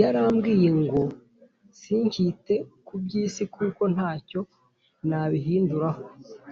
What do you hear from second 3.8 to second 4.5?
ntacyo